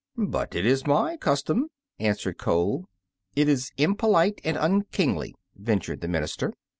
"But 0.17 0.55
it 0.55 0.65
is 0.65 0.87
my 0.87 1.15
custom," 1.15 1.67
answered 1.99 2.39
Cole. 2.39 2.85
"It 3.35 3.47
is 3.47 3.71
impolite, 3.77 4.41
and 4.43 4.57
unkingly!" 4.57 5.35
ventured 5.55 6.01
the 6.01 6.07
minister. 6.07 6.55